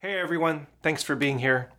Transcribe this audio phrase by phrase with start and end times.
[0.00, 1.70] Hey everyone, thanks for being here.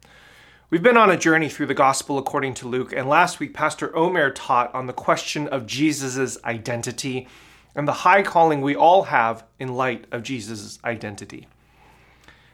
[0.70, 3.96] We've been on a journey through the Gospel according to Luke, and last week Pastor
[3.96, 7.30] Omer taught on the question of Jesus' identity
[7.74, 11.48] and the high calling we all have in light of Jesus' identity.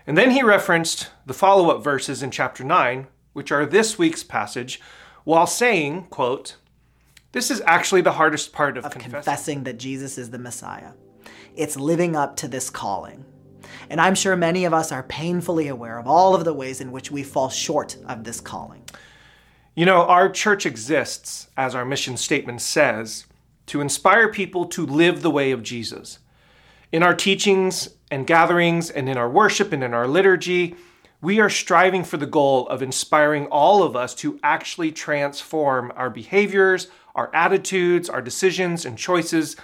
[0.06, 4.24] And then he referenced the follow up verses in chapter 9, which are this week's
[4.24, 4.80] passage,
[5.24, 6.58] while saying, quote,
[7.32, 9.12] This is actually the hardest part of, of confessing.
[9.12, 10.92] confessing that Jesus is the Messiah.
[11.56, 13.26] It's living up to this calling.
[13.90, 16.92] And I'm sure many of us are painfully aware of all of the ways in
[16.92, 18.84] which we fall short of this calling.
[19.76, 23.26] You know, our church exists, as our mission statement says,
[23.68, 26.20] to inspire people to live the way of Jesus.
[26.92, 30.76] In our teachings and gatherings, and in our worship and in our liturgy,
[31.22, 36.10] we are striving for the goal of inspiring all of us to actually transform our
[36.10, 39.56] behaviors, our attitudes, our decisions, and choices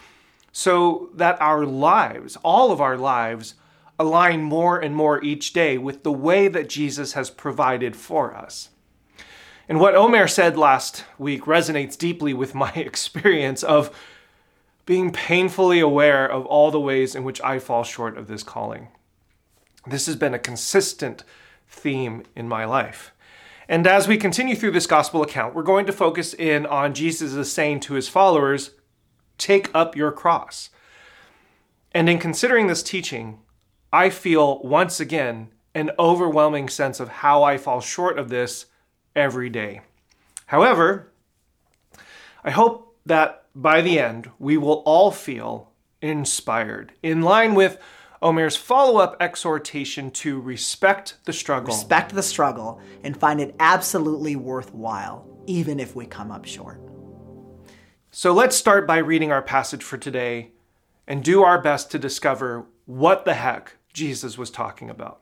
[0.51, 3.53] so that our lives, all of our lives,
[3.99, 8.69] align more and more each day with the way that Jesus has provided for us.
[9.69, 13.95] And what Omer said last week resonates deeply with my experience of
[14.85, 18.89] being painfully aware of all the ways in which I fall short of this calling.
[19.87, 21.23] This has been a consistent
[21.69, 23.13] theme in my life.
[23.69, 27.53] And as we continue through this gospel account, we're going to focus in on Jesus'
[27.53, 28.71] saying to his followers,
[29.37, 30.69] Take up your cross.
[31.93, 33.39] And in considering this teaching,
[33.93, 38.67] I feel once again an overwhelming sense of how I fall short of this
[39.15, 39.81] every day.
[40.45, 41.11] However,
[42.43, 47.77] I hope that by the end we will all feel inspired, in line with
[48.21, 51.73] Omer's follow up exhortation to respect the struggle.
[51.73, 56.79] Respect the struggle and find it absolutely worthwhile, even if we come up short.
[58.11, 60.51] So let's start by reading our passage for today
[61.07, 65.21] and do our best to discover what the heck Jesus was talking about.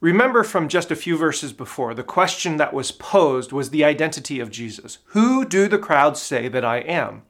[0.00, 4.40] Remember from just a few verses before, the question that was posed was the identity
[4.40, 4.98] of Jesus.
[5.06, 7.22] Who do the crowds say that I am?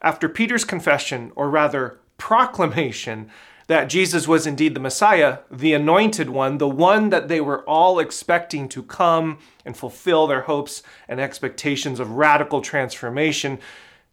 [0.00, 3.30] After Peter's confession, or rather proclamation,
[3.66, 7.98] that Jesus was indeed the Messiah, the anointed one, the one that they were all
[7.98, 13.58] expecting to come and fulfill their hopes and expectations of radical transformation,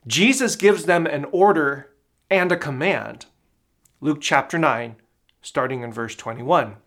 [0.08, 1.92] Jesus gives them an order
[2.30, 3.26] and a command.
[4.02, 4.96] Luke chapter 9,
[5.42, 6.78] starting in verse 21.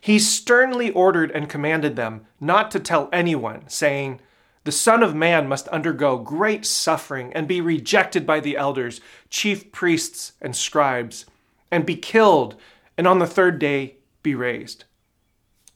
[0.00, 4.20] He sternly ordered and commanded them not to tell anyone, saying,
[4.64, 9.70] The Son of Man must undergo great suffering and be rejected by the elders, chief
[9.70, 11.26] priests, and scribes,
[11.70, 12.56] and be killed,
[12.96, 14.84] and on the third day be raised.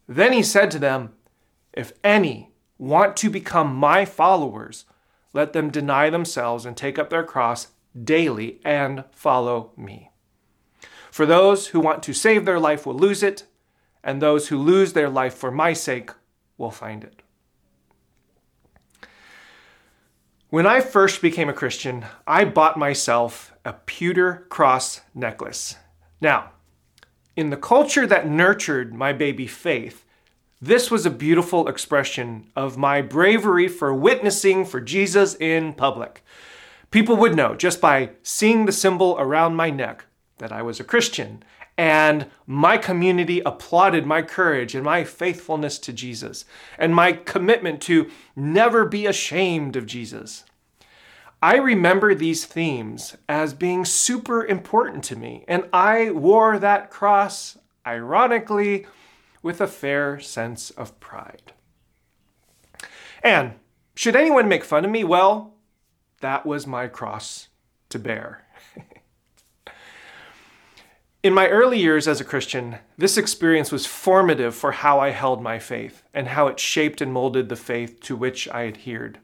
[0.09, 1.13] Then he said to them,
[1.75, 4.87] If any want to become my followers,
[5.35, 7.69] let them deny themselves and take up their cross
[8.01, 10.11] daily and follow me.
[11.11, 13.45] For those who want to save their life will lose it,
[14.03, 16.11] and those who lose their life for my sake
[16.57, 17.23] will find it.
[20.49, 25.77] When I first became a Christian, I bought myself a pewter cross necklace.
[26.21, 26.51] Now,
[27.37, 30.05] in the culture that nurtured my baby faith,
[30.61, 36.23] this was a beautiful expression of my bravery for witnessing for Jesus in public.
[36.93, 40.05] People would know just by seeing the symbol around my neck
[40.39, 41.43] that I was a Christian,
[41.79, 46.45] and my community applauded my courage and my faithfulness to Jesus,
[46.79, 50.45] and my commitment to never be ashamed of Jesus.
[51.41, 57.57] I remember these themes as being super important to me, and I wore that cross,
[57.87, 58.87] ironically,
[59.43, 61.53] with a fair sense of pride.
[63.23, 63.55] And
[63.95, 65.05] should anyone make fun of me?
[65.05, 65.52] Well,
[66.23, 67.49] that was my cross
[67.91, 68.45] to bear.
[71.23, 75.41] In my early years as a Christian, this experience was formative for how I held
[75.41, 79.21] my faith and how it shaped and molded the faith to which I adhered.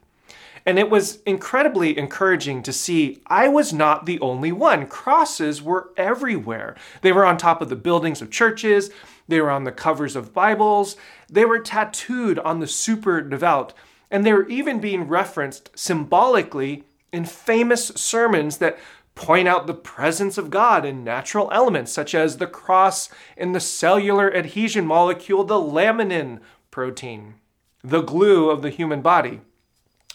[0.65, 4.87] And it was incredibly encouraging to see I was not the only one.
[4.87, 6.77] Crosses were everywhere.
[7.01, 8.91] They were on top of the buildings of churches,
[9.27, 10.97] they were on the covers of Bibles,
[11.29, 13.73] they were tattooed on the super devout,
[14.11, 18.79] and they were even being referenced symbolically in famous sermons that
[19.15, 23.61] point out the presence of God in natural elements such as the cross in the
[23.61, 26.41] cellular adhesion molecule, the laminin
[26.71, 27.35] protein,
[27.83, 29.41] the glue of the human body,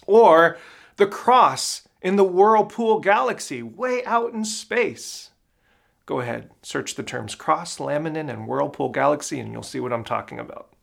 [0.07, 0.57] or
[0.95, 5.31] the cross in the whirlpool galaxy way out in space.
[6.05, 10.03] Go ahead, search the terms cross, laminin, and whirlpool galaxy, and you'll see what I'm
[10.03, 10.73] talking about.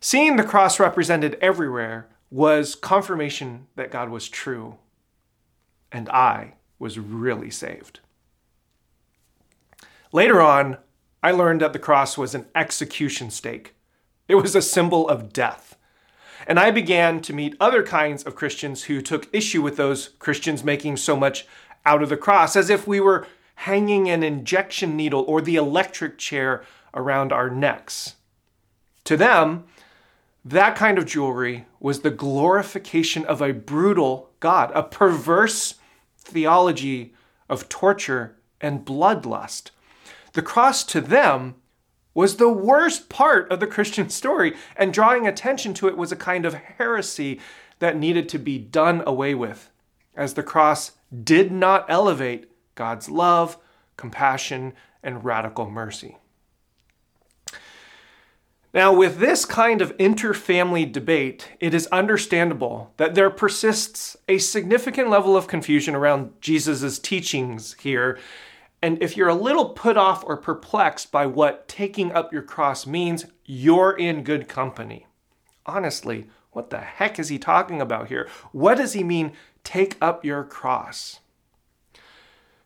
[0.00, 4.76] Seeing the cross represented everywhere was confirmation that God was true
[5.90, 8.00] and I was really saved.
[10.12, 10.78] Later on,
[11.22, 13.74] I learned that the cross was an execution stake.
[14.28, 15.76] It was a symbol of death.
[16.46, 20.64] And I began to meet other kinds of Christians who took issue with those Christians
[20.64, 21.46] making so much
[21.84, 26.16] out of the cross, as if we were hanging an injection needle or the electric
[26.16, 28.14] chair around our necks.
[29.04, 29.64] To them,
[30.44, 35.74] that kind of jewelry was the glorification of a brutal God, a perverse
[36.18, 37.14] theology
[37.48, 39.70] of torture and bloodlust.
[40.32, 41.56] The cross to them
[42.14, 46.16] was the worst part of the Christian story, and drawing attention to it was a
[46.16, 47.40] kind of heresy
[47.78, 49.70] that needed to be done away with,
[50.14, 50.92] as the cross
[51.24, 53.58] did not elevate God's love,
[53.96, 56.16] compassion, and radical mercy.
[58.72, 65.10] Now, with this kind of interfamily debate, it is understandable that there persists a significant
[65.10, 68.16] level of confusion around Jesus' teachings here.
[68.80, 72.86] And if you're a little put off or perplexed by what taking up your cross
[72.86, 75.06] means, you're in good company.
[75.66, 78.28] Honestly, what the heck is he talking about here?
[78.52, 79.32] What does he mean,
[79.64, 81.18] take up your cross?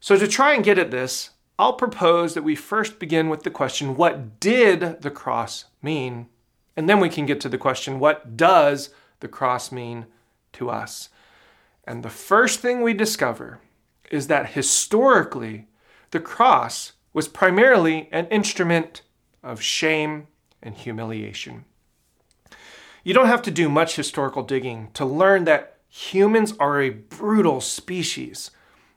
[0.01, 3.51] So, to try and get at this, I'll propose that we first begin with the
[3.51, 6.27] question what did the cross mean?
[6.77, 8.91] And then we can get to the question what does
[9.21, 10.07] the cross mean
[10.55, 11.11] to us?
[11.85, 13.61] And the first thing we discover
[14.11, 15.69] is that historically,
[16.11, 19.03] the cross was primarily an instrument
[19.43, 20.27] of shame
[20.63, 21.65] and humiliation.
[23.05, 27.61] You don't have to do much historical digging to learn that humans are a brutal
[27.61, 28.51] species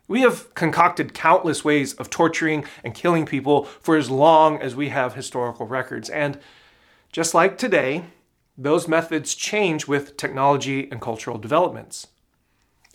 [0.07, 4.89] we have concocted countless ways of torturing and killing people for as long as we
[4.89, 6.09] have historical records.
[6.09, 6.39] And
[7.11, 8.05] just like today,
[8.57, 12.07] those methods change with technology and cultural developments.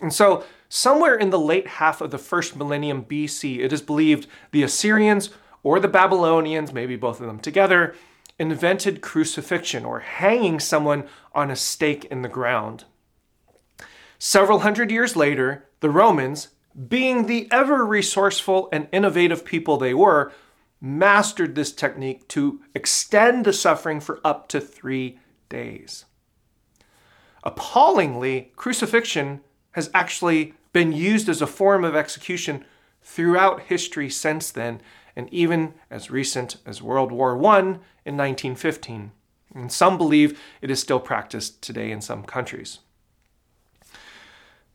[0.01, 4.27] And so, somewhere in the late half of the first millennium BC, it is believed
[4.51, 5.29] the Assyrians
[5.61, 7.95] or the Babylonians, maybe both of them together,
[8.37, 12.83] invented crucifixion or hanging someone on a stake in the ground.
[14.19, 16.49] Several hundred years later, the Romans
[16.87, 20.31] being the ever resourceful and innovative people they were,
[20.81, 26.05] mastered this technique to extend the suffering for up to three days.
[27.43, 29.41] Appallingly, crucifixion
[29.71, 32.65] has actually been used as a form of execution
[33.01, 34.81] throughout history since then,
[35.15, 39.11] and even as recent as World War I in 1915.
[39.53, 42.79] And some believe it is still practiced today in some countries.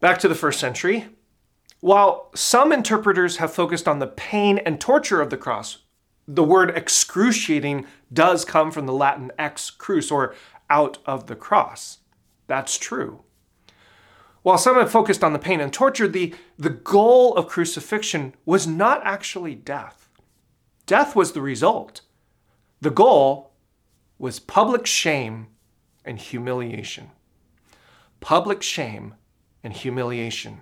[0.00, 1.08] Back to the first century,
[1.80, 5.78] while some interpreters have focused on the pain and torture of the cross,
[6.26, 10.34] the word excruciating does come from the Latin ex crus, or
[10.69, 11.98] out of the cross.
[12.46, 13.22] That's true.
[14.42, 18.66] While some have focused on the pain and torture, the, the goal of crucifixion was
[18.66, 20.08] not actually death.
[20.86, 22.02] Death was the result.
[22.81, 23.52] The goal
[24.19, 25.48] was public shame
[26.04, 27.10] and humiliation.
[28.20, 29.14] Public shame
[29.62, 30.60] and humiliation.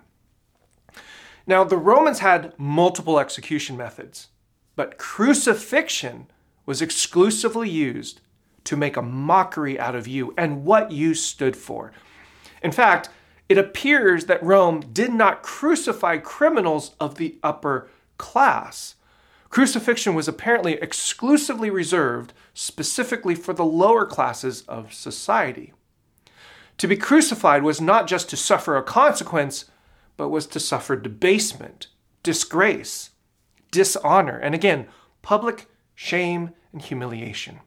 [1.47, 4.29] Now, the Romans had multiple execution methods,
[4.75, 6.27] but crucifixion
[6.65, 8.21] was exclusively used
[8.65, 11.93] to make a mockery out of you and what you stood for.
[12.63, 13.09] In fact,
[13.49, 17.89] it appears that Rome did not crucify criminals of the upper
[18.19, 18.97] class.
[19.49, 25.73] Crucifixion was apparently exclusively reserved specifically for the lower classes of society.
[26.79, 29.67] To be crucified was not just to suffer a consequence,
[30.17, 31.89] but was to suffer debasement,
[32.23, 33.11] disgrace,
[33.71, 34.87] dishonor, and again,
[35.23, 37.61] public shame and humiliation.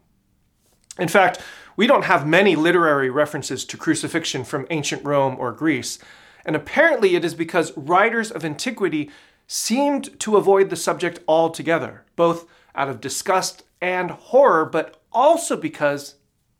[0.98, 1.39] In fact,
[1.75, 6.00] we don't have many literary references to crucifixion from ancient Rome or Greece,
[6.46, 9.10] and apparently it is because writers of antiquity
[9.48, 16.15] seemed to avoid the subject altogether, both out of disgust and horror, but also because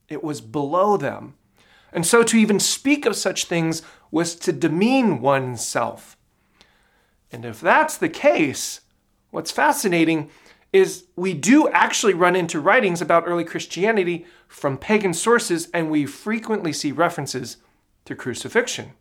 [0.08, 1.36] it was below them.
[1.92, 6.18] And so to even speak of such things was to demean oneself.
[7.32, 8.82] And if that's the case,
[9.32, 10.30] what's fascinating
[10.72, 16.06] is we do actually run into writings about early Christianity from pagan sources, and we
[16.06, 17.58] frequently see references
[18.06, 18.92] to crucifixion.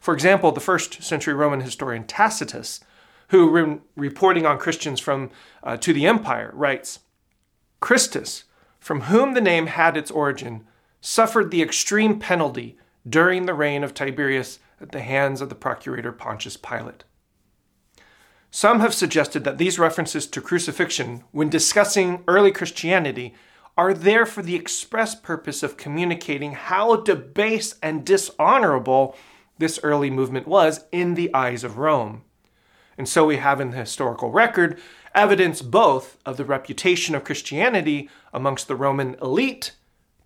[0.00, 2.80] For example, the first century Roman historian Tacitus,
[3.28, 5.30] who, re- reporting on Christians from
[5.62, 7.00] uh, to the empire, writes
[7.80, 8.44] Christus,
[8.80, 10.66] from whom the name had its origin,
[11.00, 12.76] suffered the extreme penalty
[13.08, 17.04] during the reign of Tiberius at the hands of the procurator Pontius Pilate.
[18.50, 23.34] Some have suggested that these references to crucifixion, when discussing early Christianity,
[23.78, 29.16] are there for the express purpose of communicating how debased and dishonorable
[29.56, 32.22] this early movement was in the eyes of Rome.
[32.98, 34.78] And so we have in the historical record
[35.14, 39.72] evidence both of the reputation of Christianity amongst the Roman elite,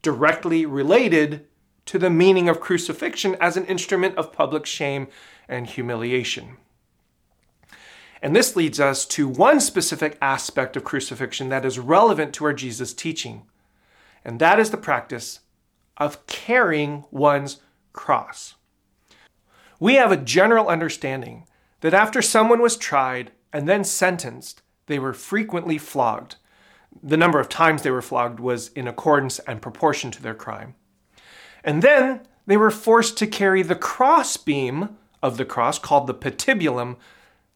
[0.02, 1.46] directly related
[1.86, 5.08] to the meaning of crucifixion as an instrument of public shame
[5.48, 6.56] and humiliation.
[8.20, 12.52] And this leads us to one specific aspect of crucifixion that is relevant to our
[12.52, 13.44] Jesus teaching,
[14.24, 15.40] and that is the practice
[15.96, 17.60] of carrying one's
[17.92, 18.54] cross.
[19.78, 21.46] We have a general understanding
[21.80, 26.36] that after someone was tried and then sentenced, they were frequently flogged.
[27.02, 30.74] The number of times they were flogged was in accordance and proportion to their crime.
[31.66, 36.96] And then they were forced to carry the crossbeam of the cross, called the patibulum,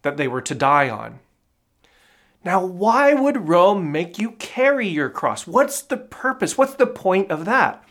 [0.02, 1.20] that they were to die on.
[2.44, 5.46] Now, why would Rome make you carry your cross?
[5.46, 6.58] What's the purpose?
[6.58, 7.84] What's the point of that?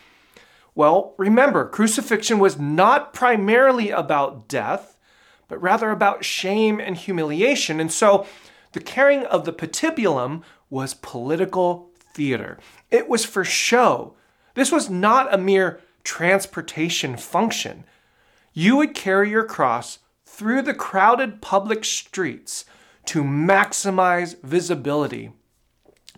[0.76, 4.98] Well, remember, crucifixion was not primarily about death,
[5.48, 7.80] but rather about shame and humiliation.
[7.80, 8.26] And so
[8.74, 12.58] the carrying of the patibulum was political theater.
[12.92, 14.16] It was for show.
[14.56, 15.80] This was not a mere
[16.10, 17.84] transportation function.
[18.52, 22.66] You would carry your cross through the crowded public streets
[23.06, 25.32] to maximize visibility,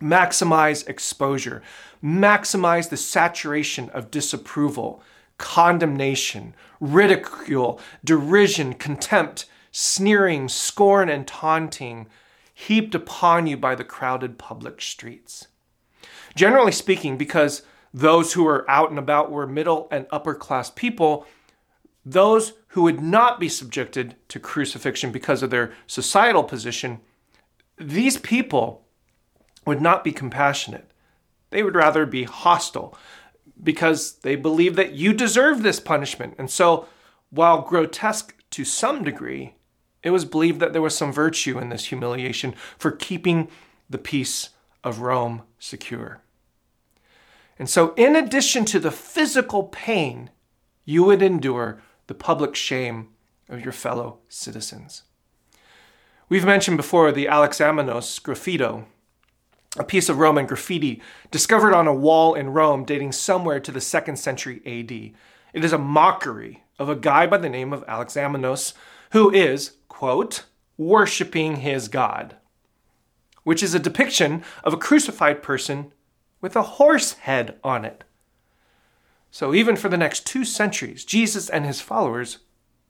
[0.00, 1.62] maximize exposure,
[2.02, 5.02] maximize the saturation of disapproval,
[5.36, 12.06] condemnation, ridicule, derision, contempt, sneering, scorn, and taunting
[12.54, 15.48] heaped upon you by the crowded public streets.
[16.34, 17.60] Generally speaking, because
[17.94, 21.26] those who were out and about were middle and upper class people,
[22.04, 27.00] those who would not be subjected to crucifixion because of their societal position,
[27.78, 28.86] these people
[29.66, 30.90] would not be compassionate.
[31.50, 32.96] They would rather be hostile
[33.62, 36.34] because they believe that you deserve this punishment.
[36.38, 36.86] And so,
[37.30, 39.54] while grotesque to some degree,
[40.02, 43.48] it was believed that there was some virtue in this humiliation for keeping
[43.88, 44.50] the peace
[44.82, 46.20] of Rome secure.
[47.62, 50.30] And so, in addition to the physical pain
[50.84, 53.10] you would endure the public shame
[53.48, 55.04] of your fellow citizens.
[56.28, 58.86] We've mentioned before the Alexamenos graffito,
[59.78, 61.00] a piece of Roman graffiti
[61.30, 64.90] discovered on a wall in Rome dating somewhere to the second century AD.
[65.54, 68.72] It is a mockery of a guy by the name of Alexamenos
[69.12, 72.34] who is, quote, worshiping his God,
[73.44, 75.92] which is a depiction of a crucified person
[76.42, 78.04] with a horse head on it.
[79.30, 82.40] So, even for the next two centuries, Jesus and his followers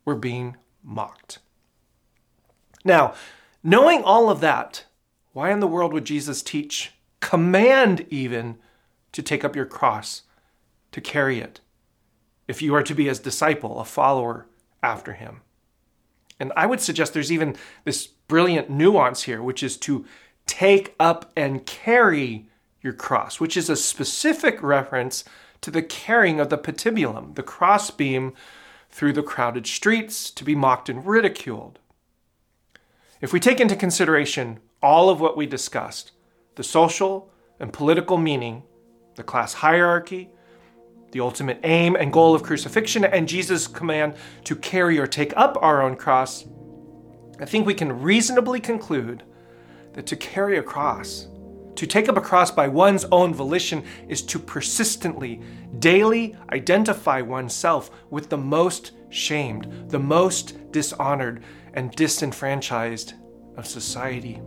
[0.05, 1.39] were being mocked.
[2.85, 3.15] Now,
[3.63, 4.87] knowing all of that,
[5.33, 8.59] why in the world would Jesus teach, command even,
[9.13, 10.23] to take up your cross,
[10.91, 11.61] to carry it,
[12.49, 14.47] if you are to be his disciple, a follower
[14.83, 15.43] after him?
[16.41, 17.55] And I would suggest there's even
[17.85, 20.05] this brilliant nuance here, which is to
[20.45, 22.49] take up and carry
[22.83, 25.25] your cross, which is a specific reference
[25.61, 28.35] to the carrying of the patibulum, the crossbeam,
[28.91, 31.79] through the crowded streets to be mocked and ridiculed.
[33.21, 36.13] If we take into consideration all of what we discussed
[36.57, 38.63] the social and political meaning,
[39.15, 40.29] the class hierarchy,
[41.13, 45.57] the ultimate aim and goal of crucifixion, and Jesus' command to carry or take up
[45.63, 46.45] our own cross,
[47.41, 49.23] I think we can reasonably conclude
[49.95, 51.29] that to carry a cross
[51.77, 55.41] to take up a cross by one's own volition is to persistently,
[55.79, 61.43] daily identify oneself with the most shamed, the most dishonored,
[61.75, 63.15] and disenfranchised
[63.57, 64.41] of society.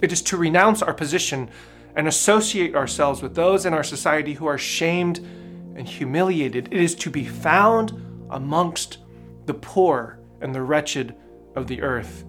[0.00, 1.50] It is to renounce our position
[1.96, 6.68] and associate ourselves with those in our society who are shamed and humiliated.
[6.70, 7.92] It is to be found
[8.30, 8.98] amongst
[9.46, 11.16] the poor and the wretched
[11.56, 12.24] of the earth.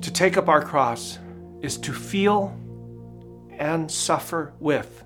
[0.00, 1.18] To take up our cross
[1.62, 2.56] is to feel
[3.58, 5.04] and suffer with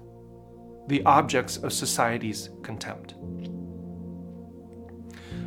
[0.88, 3.14] the objects of society's contempt.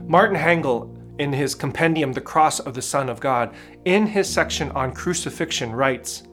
[0.08, 3.54] Martin Hengel, in his compendium The Cross of the Son of God,
[3.86, 6.24] in his section on crucifixion, writes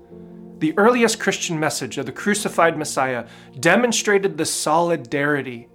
[0.59, 3.27] The earliest Christian message of the crucified Messiah
[3.59, 5.69] demonstrated the solidarity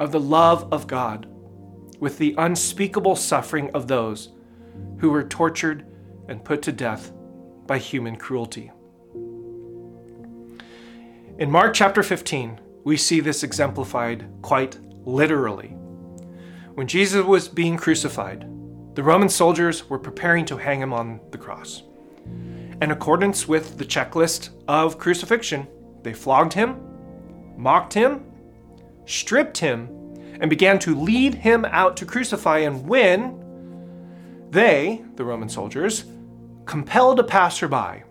[0.00, 1.26] of the love of God
[2.00, 4.30] with the unspeakable suffering of those
[4.98, 5.86] who were tortured
[6.28, 7.12] and put to death
[7.68, 8.72] by human cruelty.
[11.38, 15.68] In Mark chapter 15, we see this exemplified quite literally.
[16.74, 18.40] When Jesus was being crucified,
[18.96, 21.84] the Roman soldiers were preparing to hang him on the cross.
[22.80, 25.68] In accordance with the checklist of crucifixion,
[26.02, 26.80] they flogged him,
[27.56, 28.24] mocked him,
[29.06, 29.88] stripped him,
[30.40, 32.58] and began to lead him out to crucify.
[32.58, 33.44] And when
[34.50, 36.04] they, the Roman soldiers,
[36.68, 38.04] compelled a passerby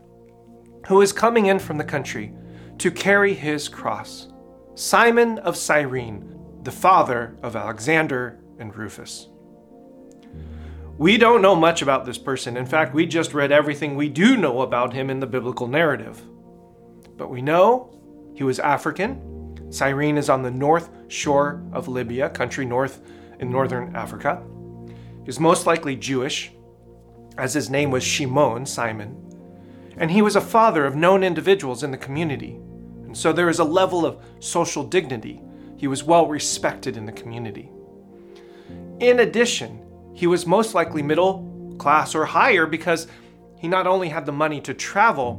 [0.88, 2.34] who was coming in from the country
[2.80, 4.30] to carry his cross
[4.74, 9.28] Simon of Cyrene, the father of Alexander and Rufus.
[10.98, 12.58] We don't know much about this person.
[12.58, 16.22] In fact, we just read everything we do know about him in the biblical narrative.
[17.16, 17.92] But we know
[18.36, 19.72] he was African.
[19.72, 23.02] Cyrene is on the north shore of Libya, country north
[23.40, 24.44] in northern Africa.
[24.88, 26.52] He was most likely Jewish,
[27.38, 29.24] as his name was Shimon, Simon.
[29.98, 32.60] And he was a father of known individuals in the community.
[33.06, 35.42] And so there is a level of social dignity.
[35.78, 37.72] He was well respected in the community.
[39.00, 43.08] In addition, he was most likely middle class or higher because
[43.60, 45.36] he not only had the money to travel,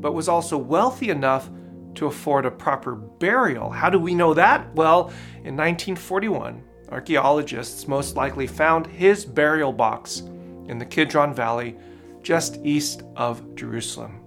[0.00, 1.50] but was also wealthy enough
[1.94, 3.70] to afford a proper burial.
[3.70, 4.72] How do we know that?
[4.74, 5.08] Well,
[5.44, 10.22] in 1941, archaeologists most likely found his burial box
[10.68, 11.76] in the Kidron Valley
[12.22, 14.20] just east of Jerusalem.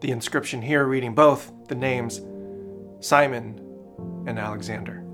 [0.00, 2.20] The inscription here reading both the names
[3.00, 3.58] Simon
[4.26, 5.04] and Alexander,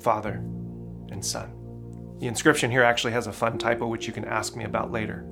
[0.00, 0.42] father
[1.10, 1.52] and son.
[2.20, 5.24] The inscription here actually has a fun typo, which you can ask me about later.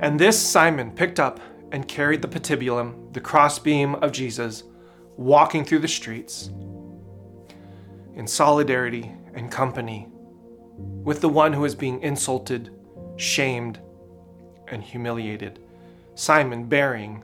[0.00, 1.40] And this Simon picked up
[1.72, 4.64] and carried the patibulum, the crossbeam of Jesus,
[5.16, 6.50] walking through the streets
[8.14, 10.08] in solidarity and company
[10.76, 12.73] with the one who is being insulted,
[13.16, 13.80] shamed,
[14.68, 15.60] and humiliated.
[16.14, 17.22] Simon bearing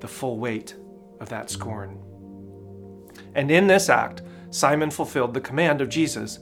[0.00, 0.76] the full weight
[1.20, 1.98] of that scorn.
[3.34, 6.38] And in this act, Simon fulfilled the command of Jesus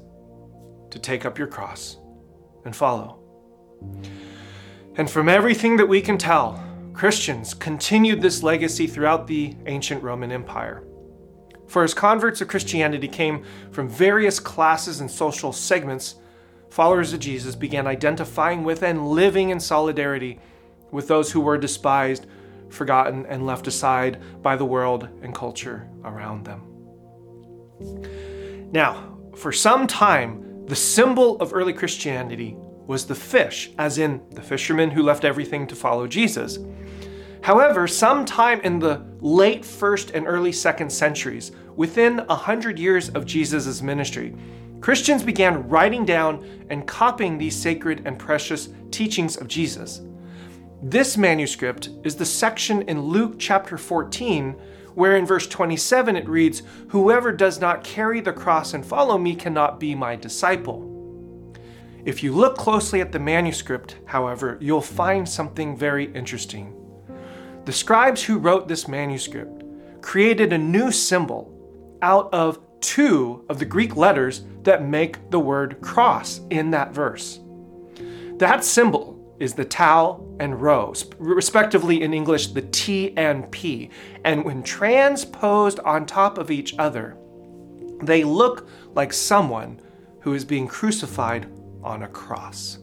[0.91, 1.97] to take up your cross
[2.65, 3.19] and follow.
[4.97, 6.63] And from everything that we can tell,
[6.93, 10.85] Christians continued this legacy throughout the ancient Roman Empire.
[11.67, 16.17] For as converts of Christianity came from various classes and social segments,
[16.73, 20.41] followers of Jesus began identifying with and living in solidarity
[20.91, 22.25] with those who were despised,
[22.71, 26.63] forgotten, and left aside by the world and culture around them.
[28.73, 34.41] Now, for some time, the symbol of early Christianity was the fish, as in the
[34.41, 36.59] fisherman who left everything to follow Jesus.
[37.43, 43.27] However, sometime in the late first and early second centuries, within a hundred years of
[43.27, 44.35] Jesus' ministry,
[44.83, 50.03] Christians began writing down and copying these sacred and precious teachings of Jesus.
[50.83, 54.61] This manuscript is the section in Luke chapter 14
[54.95, 59.37] where in verse 27 it reads, Whoever does not carry the cross and follow me
[59.37, 60.89] cannot be my disciple.
[62.05, 66.77] If you look closely at the manuscript, however, you'll find something very interesting.
[67.67, 69.63] The scribes who wrote this manuscript
[70.03, 71.57] created a new symbol
[72.03, 77.41] out of two of the Greek letters that make the word cross in that verse.
[78.37, 83.91] That symbol is the tau and rho, respectively in English, the T and P.
[84.25, 87.17] And when transposed on top of each other,
[88.03, 89.81] they look like someone
[90.21, 91.47] who is being crucified
[91.83, 92.79] on a cross.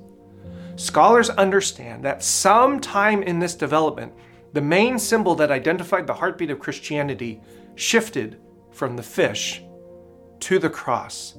[0.76, 4.14] Scholars understand that sometime in this development,
[4.54, 7.42] the main symbol that identified the heartbeat of Christianity
[7.76, 8.40] shifted
[8.72, 9.62] from the fish
[10.42, 11.38] to the cross.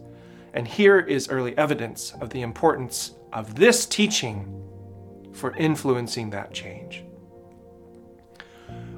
[0.54, 4.62] And here is early evidence of the importance of this teaching
[5.32, 7.04] for influencing that change.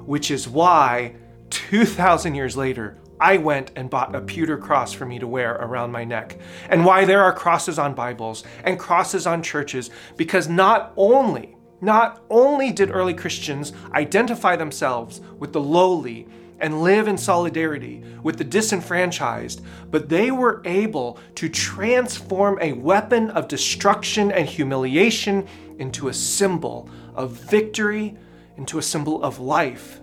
[0.05, 1.15] Which is why
[1.51, 5.91] 2,000 years later, I went and bought a pewter cross for me to wear around
[5.91, 6.39] my neck.
[6.69, 12.23] And why there are crosses on Bibles and crosses on churches, because not only, not
[12.29, 16.27] only did early Christians identify themselves with the lowly
[16.63, 23.29] and live in solidarity with the disenfranchised, but they were able to transform a weapon
[23.31, 25.45] of destruction and humiliation
[25.77, 28.17] into a symbol of victory,
[28.55, 29.99] into a symbol of life,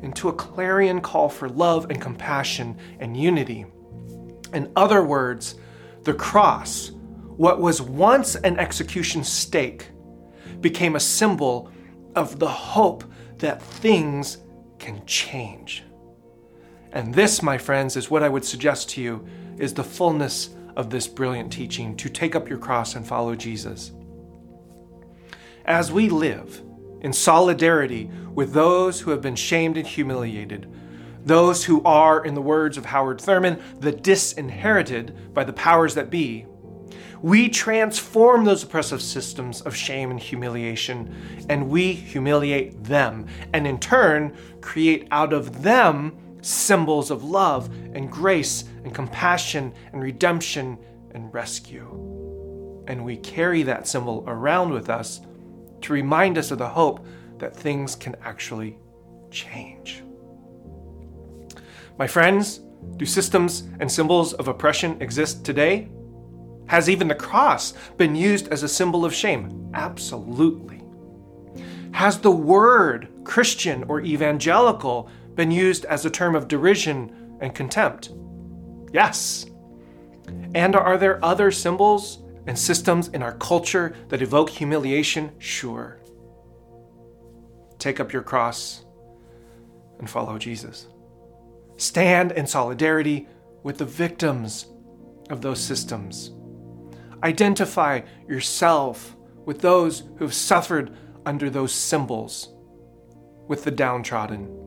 [0.00, 3.66] into a clarion call for love and compassion and unity.
[4.54, 5.56] In other words,
[6.04, 6.90] the cross,
[7.36, 9.90] what was once an execution stake,
[10.62, 11.70] became a symbol
[12.16, 13.04] of the hope
[13.36, 14.38] that things
[14.82, 15.84] can change.
[16.92, 19.26] And this, my friends, is what I would suggest to you
[19.58, 23.92] is the fullness of this brilliant teaching to take up your cross and follow Jesus
[25.64, 26.62] as we live
[27.00, 30.72] in solidarity with those who have been shamed and humiliated,
[31.24, 36.10] those who are, in the words of Howard Thurman, the disinherited by the powers that
[36.10, 36.46] be,
[37.22, 43.78] we transform those oppressive systems of shame and humiliation, and we humiliate them, and in
[43.78, 50.76] turn create out of them symbols of love and grace and compassion and redemption
[51.12, 52.84] and rescue.
[52.88, 55.20] And we carry that symbol around with us
[55.82, 57.06] to remind us of the hope
[57.38, 58.76] that things can actually
[59.30, 60.02] change.
[61.98, 62.60] My friends,
[62.96, 65.88] do systems and symbols of oppression exist today?
[66.72, 69.70] Has even the cross been used as a symbol of shame?
[69.74, 70.80] Absolutely.
[71.90, 78.12] Has the word Christian or evangelical been used as a term of derision and contempt?
[78.90, 79.44] Yes.
[80.54, 85.30] And are there other symbols and systems in our culture that evoke humiliation?
[85.38, 86.00] Sure.
[87.78, 88.86] Take up your cross
[89.98, 90.86] and follow Jesus.
[91.76, 93.28] Stand in solidarity
[93.62, 94.68] with the victims
[95.28, 96.30] of those systems.
[97.22, 102.52] Identify yourself with those who have suffered under those symbols,
[103.48, 104.58] with the downtrodden.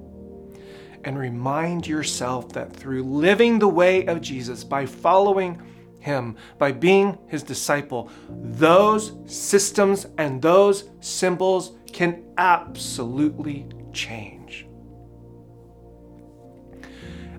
[1.04, 5.62] And remind yourself that through living the way of Jesus, by following
[6.00, 14.66] him, by being his disciple, those systems and those symbols can absolutely change.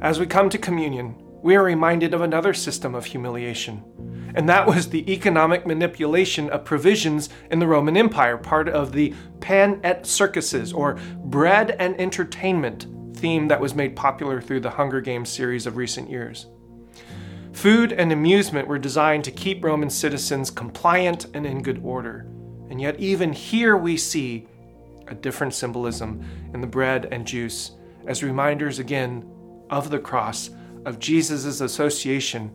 [0.00, 3.82] As we come to communion, we are reminded of another system of humiliation
[4.36, 9.14] and that was the economic manipulation of provisions in the Roman Empire, part of the
[9.40, 15.00] pan et circuses, or bread and entertainment theme that was made popular through the Hunger
[15.00, 16.48] Games series of recent years.
[17.54, 22.26] Food and amusement were designed to keep Roman citizens compliant and in good order.
[22.68, 24.46] And yet, even here, we see
[25.08, 26.22] a different symbolism
[26.52, 27.70] in the bread and juice
[28.06, 29.26] as reminders again
[29.70, 30.50] of the cross,
[30.84, 32.54] of Jesus' association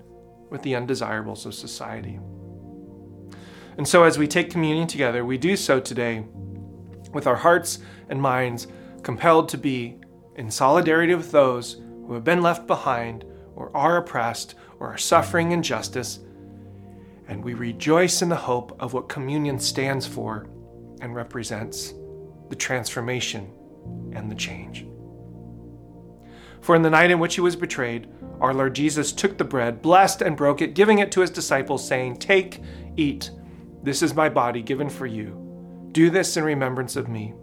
[0.52, 2.20] with the undesirables of society.
[3.78, 6.26] And so, as we take communion together, we do so today
[7.14, 8.68] with our hearts and minds
[9.02, 10.00] compelled to be
[10.36, 15.52] in solidarity with those who have been left behind or are oppressed or are suffering
[15.52, 16.20] injustice.
[17.28, 20.48] And we rejoice in the hope of what communion stands for
[21.00, 21.94] and represents
[22.50, 23.50] the transformation
[24.14, 24.86] and the change.
[26.60, 28.08] For in the night in which he was betrayed,
[28.42, 31.88] our Lord Jesus took the bread, blessed and broke it, giving it to his disciples,
[31.88, 32.60] saying, Take,
[32.98, 33.30] eat.
[33.84, 35.38] This is my body given for you.
[35.92, 37.36] Do this in remembrance of me.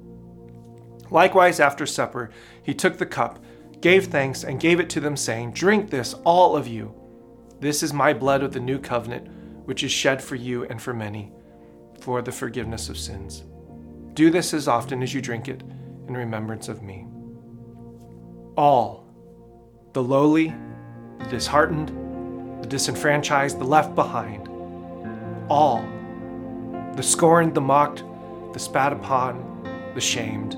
[1.08, 2.30] Likewise, after supper,
[2.64, 3.38] he took the cup,
[3.80, 6.92] gave thanks, and gave it to them, saying, Drink this, all of you.
[7.60, 9.28] This is my blood of the new covenant,
[9.66, 11.30] which is shed for you and for many,
[12.00, 13.44] for the forgiveness of sins.
[14.14, 15.62] Do this as often as you drink it
[16.08, 17.06] in remembrance of me.
[18.56, 19.06] All,
[19.92, 20.54] the lowly,
[21.18, 21.88] the disheartened,
[22.62, 24.48] the disenfranchised, the left behind.
[25.48, 25.84] All.
[26.94, 28.02] The scorned, the mocked,
[28.52, 30.56] the spat upon, the shamed.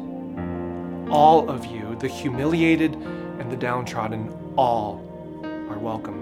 [1.11, 5.03] All of you, the humiliated and the downtrodden, all
[5.45, 6.20] are welcome.